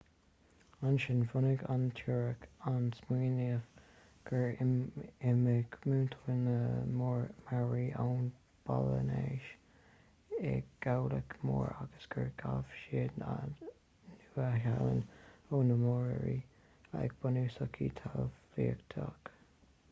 ansin 0.89 1.19
bhunaigh 1.31 1.63
an 1.73 1.83
teoiric 1.97 2.45
an 2.69 2.85
smaoineamh 2.99 3.67
gur 4.29 4.47
imigh 4.69 5.77
muintir 5.91 6.31
na 6.45 6.55
maori 7.01 7.83
ón 8.05 8.31
bpolainéis 8.71 9.51
i 10.53 10.55
gcabhlach 10.87 11.37
mór 11.51 11.71
agus 11.83 12.09
gur 12.17 12.27
ghabh 12.43 12.73
siad 12.81 13.21
an 13.37 13.55
nua-shéalainn 13.69 15.07
ó 15.59 15.63
na 15.71 15.79
moriori 15.85 16.37
ag 17.05 17.17
bunú 17.23 17.45
sochaí 17.61 17.95
talmhaíochta 18.05 19.09